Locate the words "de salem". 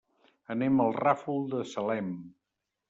1.55-2.13